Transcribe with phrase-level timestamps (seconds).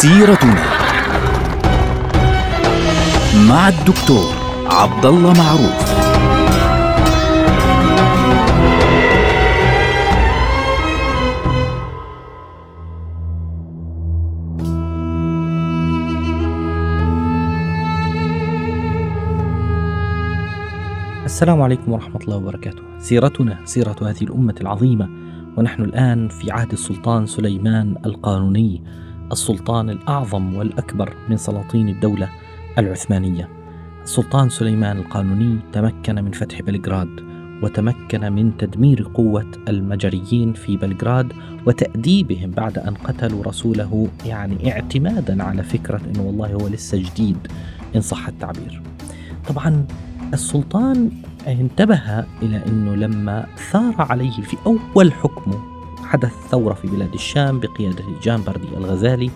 [0.00, 0.64] سيرتنا
[3.48, 4.34] مع الدكتور
[4.66, 5.90] عبد الله معروف
[21.24, 22.82] السلام عليكم ورحمة الله وبركاته.
[22.98, 25.08] سيرتنا سيرة هذه الأمة العظيمة
[25.56, 28.82] ونحن الآن في عهد السلطان سليمان القانوني
[29.32, 32.28] السلطان الأعظم والأكبر من سلاطين الدولة
[32.78, 33.48] العثمانية.
[34.02, 37.08] السلطان سليمان القانوني تمكن من فتح بلغراد
[37.62, 41.32] وتمكن من تدمير قوة المجريين في بلغراد
[41.66, 47.38] وتأديبهم بعد أن قتلوا رسوله يعني اعتمادا على فكرة أنه والله هو لسه جديد
[47.96, 48.82] إن صح التعبير.
[49.48, 49.86] طبعا
[50.34, 51.10] السلطان
[51.46, 55.79] انتبه إلى أنه لما ثار عليه في أول حكمه
[56.10, 59.30] حدث ثورة في بلاد الشام بقيادة جان بردي الغزالي.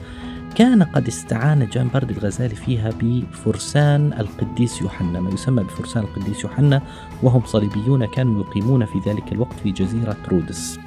[0.54, 6.82] كان قد استعان جان بردي الغزالي فيها بفرسان القديس يوحنا ما يسمى بفرسان القديس يوحنا
[7.22, 10.78] وهم صليبيون كانوا يقيمون في ذلك الوقت في جزيرة رودس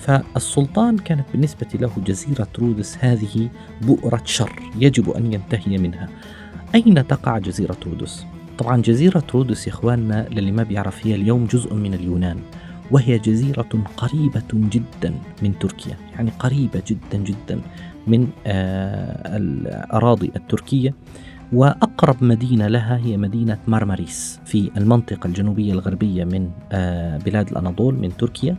[0.00, 3.50] فالسلطان كانت بالنسبة له جزيرة رودس هذه
[3.82, 6.08] بؤرة شر يجب أن ينتهي منها.
[6.74, 8.24] أين تقع جزيرة رودس؟
[8.58, 12.40] طبعا جزيرة رودس يا إخواننا للي ما بيعرف هي اليوم جزء من اليونان.
[12.90, 15.96] وهي جزيرة قريبة جدا من تركيا.
[16.14, 17.60] يعني قريبة جدا جدا
[18.06, 20.94] من آه الأراضي التركية.
[21.52, 28.16] وأقرب مدينة لها هي مدينة مرمريس في المنطقة الجنوبية الغربية من آه بلاد الأناضول من
[28.16, 28.56] تركيا.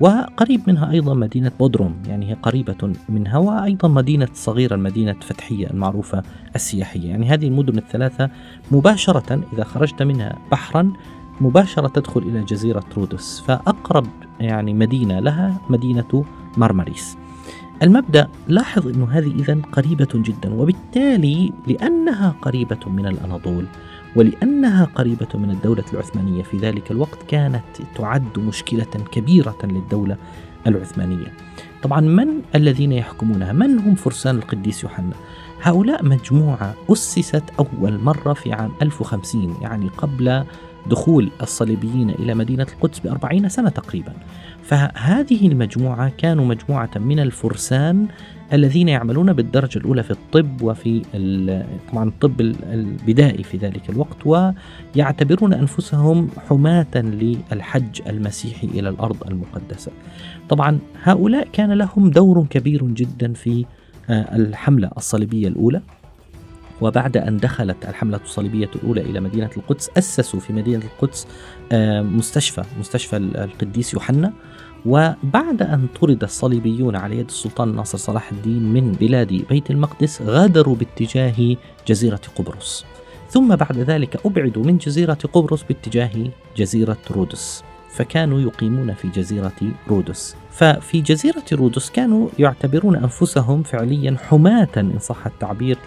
[0.00, 2.02] وقريب منها أيضا مدينة بودروم.
[2.06, 6.22] يعني هي قريبة منها وأيضا مدينة صغيرة مدينة فتحية المعروفة
[6.54, 7.08] السياحية.
[7.08, 8.30] يعني هذه المدن الثلاثة
[8.70, 10.92] مباشرة إذا خرجت منها بحرا
[11.40, 14.06] مباشرة تدخل إلى جزيرة رودس فأقرب
[14.40, 16.24] يعني مدينة لها مدينة
[16.56, 17.16] مرمريس
[17.82, 23.66] المبدأ لاحظ أنه هذه إذا قريبة جدا وبالتالي لأنها قريبة من الأناضول
[24.16, 27.62] ولأنها قريبة من الدولة العثمانية في ذلك الوقت كانت
[27.96, 30.16] تعد مشكلة كبيرة للدولة
[30.66, 31.32] العثمانية.
[31.82, 35.12] طبعا من الذين يحكمونها؟ من هم فرسان القديس يوحنا؟
[35.62, 40.44] هؤلاء مجموعة أسست أول مرة في عام 1050 يعني قبل
[40.90, 44.12] دخول الصليبيين إلى مدينة القدس بأربعين سنة تقريبا.
[44.62, 48.06] فهذه المجموعة كانوا مجموعة من الفرسان
[48.52, 51.02] الذين يعملون بالدرجة الأولى في الطب وفي
[51.92, 54.26] طبعا الطب البدائي في ذلك الوقت
[54.94, 59.92] ويعتبرون أنفسهم حماة للحج المسيحي إلى الأرض المقدسة.
[60.48, 63.64] طبعا هؤلاء كان لهم دور كبير جدا في
[64.10, 65.82] الحملة الصليبية الأولى.
[66.80, 71.26] وبعد أن دخلت الحملة الصليبية الأولى إلى مدينة القدس أسسوا في مدينة القدس
[72.16, 74.32] مستشفى مستشفى القديس يوحنا.
[74.86, 80.74] وبعد أن طرد الصليبيون على يد السلطان ناصر صلاح الدين من بلاد بيت المقدس غادروا
[80.76, 81.56] باتجاه
[81.86, 82.84] جزيرة قبرص.
[83.30, 87.64] ثم بعد ذلك أبعدوا من جزيرة قبرص باتجاه جزيرة رودس.
[87.90, 89.52] فكانوا يقيمون في جزيرة
[89.88, 90.36] رودس.
[90.50, 95.78] ففي جزيرة رودس كانوا يعتبرون أنفسهم فعليا حماة إن صح التعبير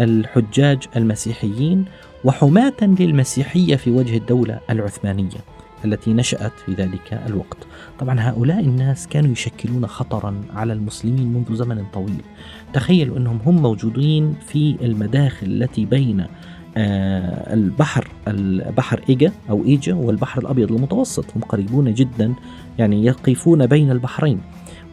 [0.00, 1.84] للحجاج المسيحيين
[2.24, 5.38] وحماة للمسيحية في وجه الدولة العثمانية
[5.84, 7.56] التي نشأت في ذلك الوقت.
[7.98, 12.22] طبعا هؤلاء الناس كانوا يشكلون خطرا على المسلمين منذ زمن طويل.
[12.72, 16.26] تخيلوا أنهم هم موجودين في المداخل التي بين
[16.76, 21.24] آه البحر البحر إيجا أو إيجا والبحر الأبيض المتوسط.
[21.36, 22.34] هم قريبون جدا
[22.78, 24.40] يعني يقفون بين البحرين.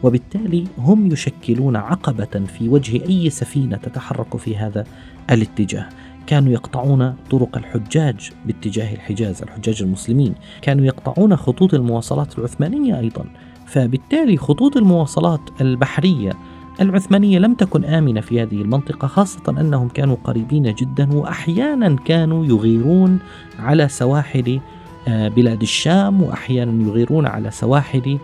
[0.02, 4.84] وبالتالي هم يشكلون عقبة في وجه أي سفينة تتحرك في هذا
[5.30, 5.88] الاتجاه.
[6.26, 10.34] كانوا يقطعون طرق الحجاج باتجاه الحجاز الحجاج المسلمين.
[10.62, 13.24] كانوا يقطعون خطوط المواصلات العثمانية أيضا.
[13.66, 16.32] فبالتالي خطوط المواصلات البحرية
[16.80, 23.18] العثمانية لم تكن آمنة في هذه المنطقة خاصة أنهم كانوا قريبين جدا وأحيانا كانوا يغيرون
[23.58, 24.60] على سواحل
[25.06, 28.18] بلاد الشام وأحيانا يغيرون على سواحل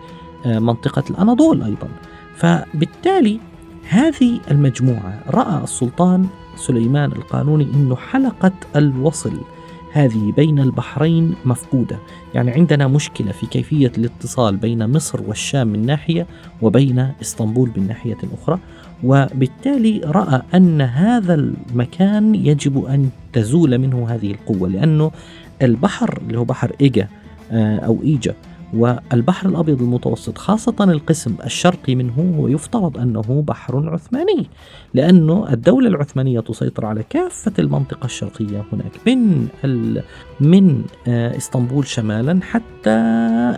[0.45, 1.87] منطقة الأناضول أيضا.
[2.35, 3.39] فبالتالي
[3.89, 9.33] هذه المجموعة رأى السلطان سليمان القانوني أنه حلقة الوصل
[9.93, 11.97] هذه بين البحرين مفقودة.
[12.33, 16.27] يعني عندنا مشكلة في كيفية الاتصال بين مصر والشام من ناحية
[16.61, 18.59] وبين إسطنبول من ناحية أخرى.
[19.03, 25.11] وبالتالي رأى أن هذا المكان يجب أن تزول منه هذه القوة لأنه
[25.61, 27.07] البحر اللي هو بحر إيجا
[27.51, 28.35] أو إيجا
[28.73, 34.47] والبحر الأبيض المتوسط خاصة القسم الشرقي منه هو يفترض أنه بحر عثماني
[34.93, 39.47] لأنه الدولة العثمانية تسيطر على كافة المنطقة الشرقية هناك من
[40.39, 42.97] من إسطنبول شمالا حتى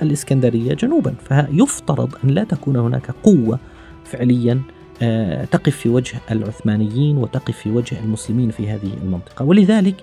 [0.02, 3.60] الإسكندرية جنوبا فيفترض أن لا تكون هناك قوة
[4.06, 4.62] فعليا
[5.02, 9.46] آه، تقف في وجه العثمانيين وتقف في وجه المسلمين في هذه المنطقة.
[9.46, 9.96] ولذلك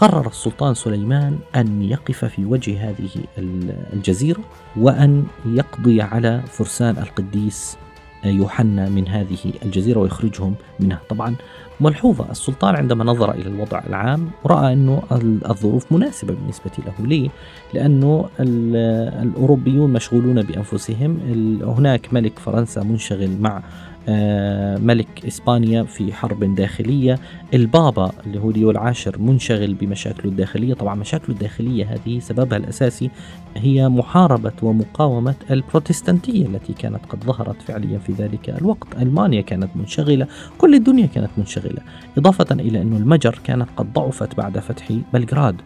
[0.00, 3.08] قرر السلطان سليمان أن يقف في وجه هذه
[3.92, 4.40] الجزيرة
[4.76, 7.76] وأن يقضي على فرسان القديس
[8.24, 11.00] يوحنا من هذه الجزيرة ويخرجهم منها.
[11.08, 11.34] طبعا
[11.80, 12.30] ملحوظة.
[12.30, 15.02] السلطان عندما نظر إلى الوضع العام رأى أنه
[15.50, 17.06] الظروف مناسبة بالنسبة له.
[17.06, 17.28] ليه؟
[17.74, 21.18] لأنه الأوروبيون مشغولون بأنفسهم.
[21.62, 23.62] هناك ملك فرنسا منشغل مع
[24.08, 27.18] آه، ملك إسبانيا في حرب داخلية.
[27.54, 30.74] البابا اللي هو ليو العاشر منشغل بمشاكله الداخلية.
[30.74, 33.10] طبعا مشاكله الداخلية هذه سببها الأساسي
[33.56, 38.88] هي محاربة ومقاومة البروتستانتية التي كانت قد ظهرت فعليا في ذلك الوقت.
[39.02, 40.26] ألمانيا كانت منشغلة.
[40.58, 41.69] كل الدنيا كانت منشغلة.
[42.18, 45.56] إضافة إلى أن المجر كانت قد ضعفت بعد فتح بلغراد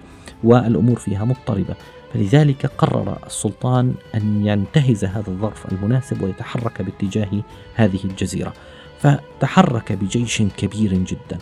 [0.44, 1.74] والأمور فيها مضطربة
[2.14, 7.42] فلذلك قرر السلطان أن ينتهز هذا الظرف المناسب ويتحرك باتجاه
[7.74, 8.52] هذه الجزيرة
[9.00, 11.38] فتحرك بجيش كبير جدا.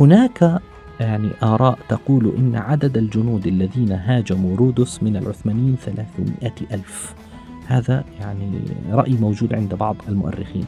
[0.00, 0.60] هناك
[1.00, 7.14] يعني آراء تقول إن عدد الجنود الذين هاجموا رودس من العثمانيين 300 ألف.
[7.66, 8.60] هذا يعني
[8.90, 10.64] رأي موجود عند بعض المؤرخين.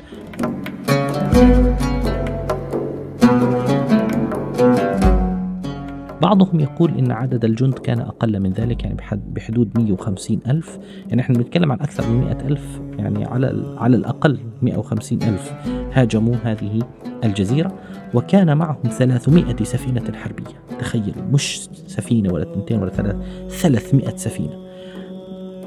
[6.28, 10.78] بعضهم يقول إن عدد الجند كان أقل من ذلك يعني بحدود 150 ألف.
[11.08, 15.52] يعني إحنا بنتكلم عن أكثر من 100 ألف يعني على على الأقل 150 ألف
[15.92, 16.82] هاجموا هذه
[17.25, 17.78] الجزيرة
[18.14, 20.78] وكان معهم 300 سفينة حربية.
[20.78, 23.16] تخيلوا مش سفينة ولا اثنتين ولا ثلاث
[23.48, 24.69] 300 سفينة.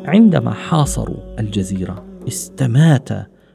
[0.05, 3.09] عندما حاصروا الجزيرة استمات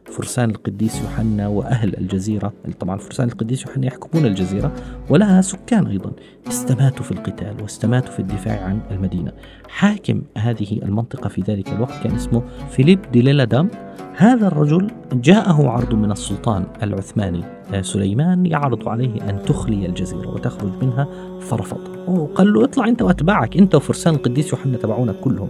[0.06, 2.52] فرسان القديس يوحنا وأهل الجزيرة.
[2.80, 4.72] طبعا فرسان القديس يوحنا يحكمون الجزيرة
[5.10, 6.12] ولها سكان أيضا.
[6.48, 9.32] استماتوا في القتال واستماتوا في الدفاع عن المدينة.
[9.68, 13.70] حاكم هذه المنطقة في ذلك الوقت كان اسمه فيليب دي ليلادام.
[14.18, 20.70] هذا الرجل جاءه عرض من السلطان العثماني آه، سليمان يعرض عليه أن تخلي الجزيرة وتخرج
[20.82, 21.08] منها
[21.40, 22.08] فرفض.
[22.08, 25.48] وقال له اطلع أنت وأتباعك أنت وفرسان القديس يوحنا تبعونك كلهم.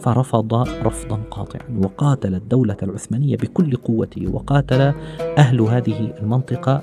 [0.00, 4.92] فرفض رفضا قاطعا وقاتل الدولة العثمانية بكل قوته وقاتل
[5.38, 6.80] أهل هذه المنطقة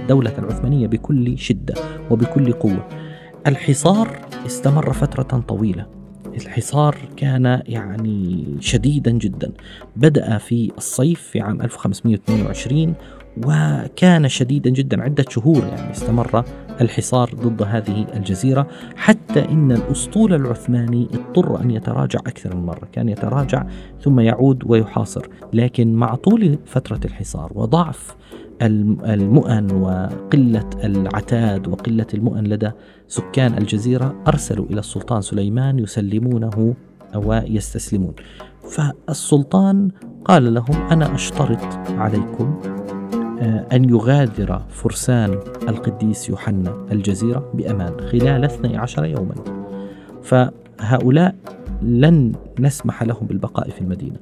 [0.00, 1.74] الدولة العثمانية بكل شدة
[2.10, 2.88] وبكل قوة.
[3.46, 4.08] الحصار
[4.46, 5.97] استمر فترة طويلة.
[6.34, 9.52] الحصار كان يعني شديدا جدا.
[9.96, 12.94] بدأ في الصيف في عام 1522
[13.46, 16.44] وكان شديدا جدا عدة شهور يعني استمر
[16.80, 18.66] الحصار ضد هذه الجزيرة
[18.96, 22.88] حتى إن الأسطول العثماني اضطر أن يتراجع أكثر من مرة.
[22.92, 23.66] كان يتراجع
[24.02, 28.16] ثم يعود ويحاصر لكن مع طول فترة الحصار وضعف
[28.62, 32.70] المؤن وقلة العتاد وقلة المؤن لدى
[33.08, 36.74] سكان الجزيرة أرسلوا إلى السلطان سليمان يسلمونه
[37.14, 38.12] ويستسلمون.
[38.70, 39.90] فالسلطان
[40.24, 42.60] قال لهم أنا أشترط عليكم
[43.72, 45.38] أن يغادر فرسان
[45.68, 49.34] القديس يوحنا الجزيرة بأمان خلال 12 يوما.
[50.22, 51.34] فهؤلاء
[51.82, 54.16] لن نسمح لهم بالبقاء في المدينة.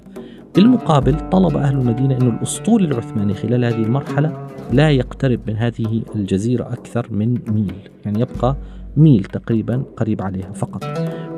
[0.54, 6.62] بالمقابل طلب أهل المدينة أن الأسطول العثماني خلال هذه المرحلة لا يقترب من هذه الجزيرة
[6.62, 7.74] أكثر من ميل
[8.04, 8.56] يعني يبقى
[8.96, 10.84] ميل تقريبا قريب عليها فقط.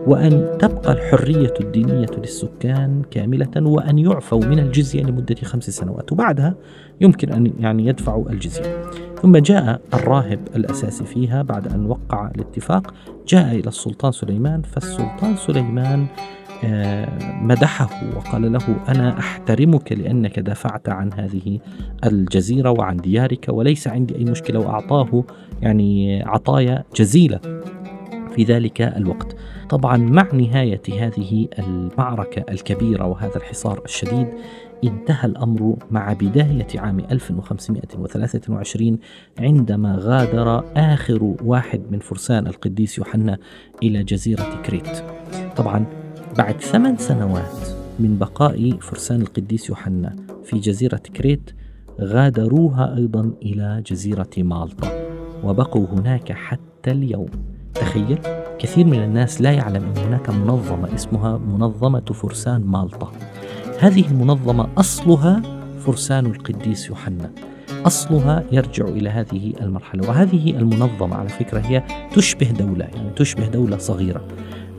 [0.08, 6.54] وأن تبقى الحرية الدينية للسكان كاملة وأن يعفوا من الجزية لمدة خمس سنوات وبعدها
[7.00, 8.82] يمكن أن يعني يدفعوا الجزية
[9.22, 12.94] ثم جاء الراهب الأساسي فيها بعد أن وقع الاتفاق
[13.26, 16.06] جاء إلى السلطان سليمان فالسلطان سليمان
[16.64, 17.08] آه،
[17.42, 21.58] مدحه وقال له أنا أحترمك لأنك دافعت عن هذه
[22.04, 25.24] الجزيرة وعن ديارك وليس عندي أي مشكلة وأعطاه
[25.62, 27.40] يعني عطايا جزيلة
[28.34, 29.36] في ذلك الوقت.
[29.70, 34.26] طبعا مع نهاية هذه المعركة الكبيرة وهذا الحصار الشديد
[34.84, 38.98] انتهى الأمر مع بداية عام 1523
[39.38, 43.38] عندما غادر آخر واحد من فرسان القديس يوحنا
[43.82, 45.04] إلى جزيرة كريت.
[45.56, 45.86] طبعا
[46.38, 51.50] بعد ثمان سنوات من بقاء فرسان القديس يوحنا في جزيرة كريت
[52.00, 54.90] غادروها أيضا إلى جزيرة مالطا
[55.44, 57.30] وبقوا هناك حتى اليوم.
[57.74, 58.18] تخيل
[58.58, 63.12] كثير من الناس لا يعلم أن هناك منظمة اسمها منظمة فرسان مالطا.
[63.80, 65.42] هذه المنظمة أصلها
[65.86, 67.30] فرسان القديس يوحنا.
[67.86, 70.08] أصلها يرجع إلى هذه المرحلة.
[70.08, 71.82] وهذه المنظمة على فكرة هي
[72.14, 74.24] تشبه دولة يعني تشبه دولة صغيرة.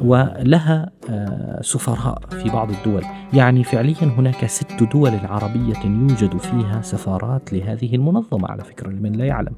[0.04, 3.04] ولها آه، سفراء في بعض الدول.
[3.34, 9.26] يعني فعليا هناك ست دول عربية يوجد فيها سفارات لهذه المنظمة على فكرة لمن لا
[9.26, 9.54] يعلم.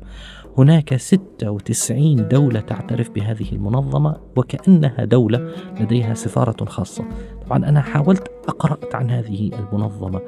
[0.58, 7.06] هناك 96 دولة تعترف بهذه المنظمة وكأنها دولة لديها سفارة خاصة.
[7.46, 8.28] طبعا أنا حاولت
[8.60, 10.22] قرأت عن هذه المنظمة.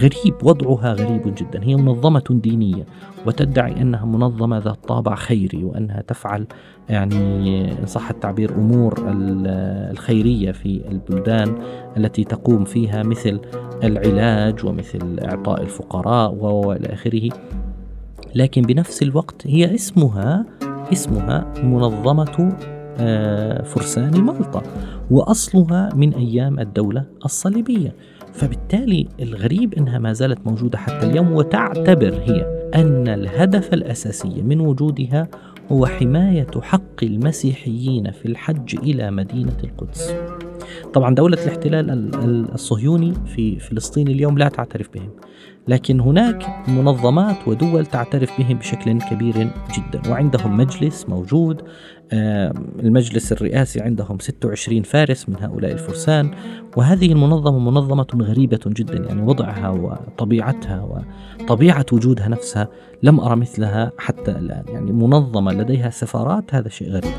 [0.00, 1.64] غريب وضعها غريب جدا.
[1.64, 2.86] هي منظمة دينية
[3.26, 6.46] وتدعي أنها منظمة ذات طابع خيري وأنها تفعل
[6.88, 8.94] يعني إن صح التعبير أمور
[9.90, 11.54] الخيرية في البلدان
[11.96, 13.40] التي تقوم فيها مثل
[13.84, 17.28] العلاج ومثل إعطاء الفقراء وإلى آخره.
[18.34, 20.46] لكن بنفس الوقت هي اسمها
[20.92, 22.56] اسمها منظمة
[22.98, 24.62] آه، فرسان مالطا.
[25.10, 27.94] وأصلها من أيام الدولة الصليبية.
[28.32, 35.28] فبالتالي الغريب أنها ما زالت موجودة حتى اليوم وتعتبر هي أن الهدف الأساسي من وجودها
[35.72, 40.14] هو حماية حق المسيحيين في الحج إلى مدينة القدس.
[40.92, 42.10] طبعا دولة الاحتلال
[42.54, 45.10] الصهيوني في فلسطين اليوم لا تعترف بهم
[45.68, 49.34] لكن هناك منظمات ودول تعترف بهم بشكل كبير
[49.74, 51.62] جدا وعندهم مجلس موجود
[52.12, 56.30] المجلس الرئاسي عندهم 26 فارس من هؤلاء الفرسان
[56.76, 61.04] وهذه المنظمة منظمة غريبة جدا يعني وضعها وطبيعتها
[61.40, 62.68] وطبيعة وجودها نفسها
[63.02, 67.12] لم أرى مثلها حتى الآن يعني منظمة لديها سفارات هذا شيء غريب.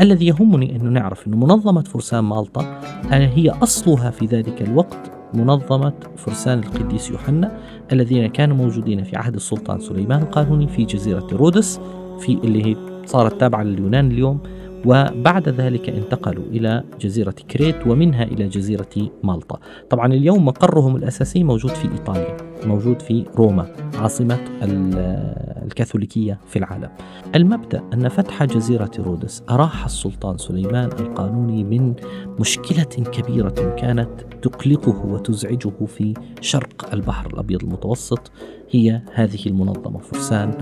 [0.00, 2.80] الذي يهمني أن نعرف أن منظمة فرسان مالطا
[3.10, 7.58] هي أصلها في ذلك الوقت منظمة فرسان القديس يوحنا
[7.92, 11.80] الذين كانوا موجودين في عهد السلطان سليمان القانوني في جزيرة رودس
[12.20, 14.38] في اللي هي صارت تابعة لليونان اليوم
[14.86, 19.58] وبعد ذلك انتقلوا إلى جزيرة كريت ومنها إلى جزيرة مالطا.
[19.90, 22.36] طبعا اليوم مقرهم الأساسي موجود في إيطاليا
[22.66, 26.90] موجود في روما عاصمة الكاثوليكية في العالم.
[27.34, 31.94] المبدأ أن فتح جزيرة رودس أراح السلطان سليمان القانوني من
[32.40, 34.10] مشكلة كبيرة كانت
[34.42, 38.30] تقلقه وتزعجه في شرق البحر الأبيض المتوسط
[38.70, 40.54] هي هذه المنظمة فرسان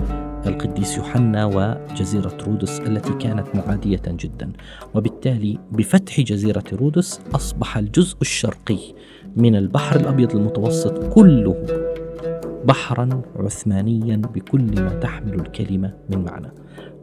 [0.46, 4.52] القديس يوحنا وجزيرة رودس التي كانت معادية جدا.
[4.94, 8.78] وبالتالي بفتح جزيرة رودس أصبح الجزء الشرقي
[9.36, 11.66] من البحر الأبيض المتوسط كله
[12.64, 16.50] بحرا عثمانيا بكل ما تحمل الكلمة من معنى.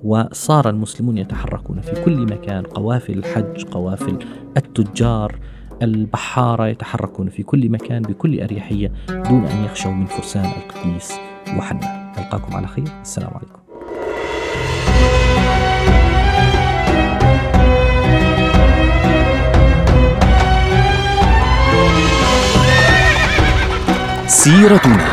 [0.03, 4.19] وصار المسلمون يتحركون في كل مكان قوافل الحج قوافل
[4.57, 5.39] التجار
[5.81, 11.13] البحارة يتحركون في كل مكان بكل أريحية دون أن يخشوا من فرسان القديس
[11.55, 12.04] يوحنا.
[12.17, 12.87] نلقاكم على خير.
[13.01, 13.55] السلام عليكم.
[24.27, 25.05] سيرتنا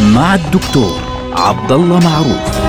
[0.00, 1.00] مع الدكتور
[1.32, 2.59] عبد الله معروف.